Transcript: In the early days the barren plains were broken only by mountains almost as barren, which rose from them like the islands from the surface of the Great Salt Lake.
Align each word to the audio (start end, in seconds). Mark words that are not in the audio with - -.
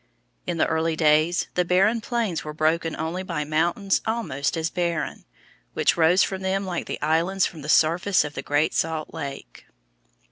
In 0.47 0.57
the 0.57 0.65
early 0.65 0.95
days 0.95 1.47
the 1.53 1.63
barren 1.63 2.01
plains 2.01 2.43
were 2.43 2.55
broken 2.55 2.95
only 2.95 3.21
by 3.21 3.43
mountains 3.43 4.01
almost 4.07 4.57
as 4.57 4.71
barren, 4.71 5.25
which 5.73 5.95
rose 5.95 6.23
from 6.23 6.41
them 6.41 6.65
like 6.65 6.87
the 6.87 6.99
islands 7.01 7.45
from 7.45 7.61
the 7.61 7.69
surface 7.69 8.23
of 8.23 8.33
the 8.33 8.41
Great 8.41 8.73
Salt 8.73 9.13
Lake. 9.13 9.67